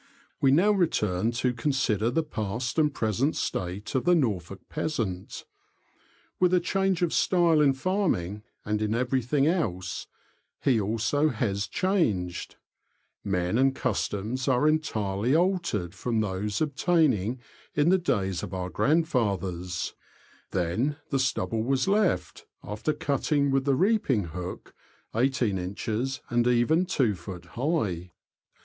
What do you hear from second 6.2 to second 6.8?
With a